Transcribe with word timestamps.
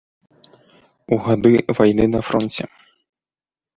У 1.15 1.21
гады 1.27 1.53
вайны 1.81 2.05
на 2.15 2.21
фронце. 2.31 2.63